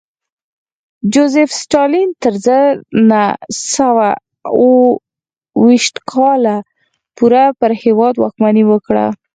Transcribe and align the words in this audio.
جوزېف 1.13 1.49
ستالین 1.61 2.09
تر 2.21 2.33
زر 2.45 2.69
نه 3.09 3.23
سوه 3.73 4.09
اوه 4.63 4.89
ویشت 5.63 5.95
کال 6.11 6.43
پورې 7.17 7.45
پر 7.59 7.71
هېواد 7.83 8.13
واکمني 8.17 8.63
وکړه 8.67 9.05